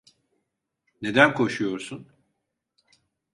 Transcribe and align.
Neden 1.01 1.33
koşuyorsun? 1.33 2.07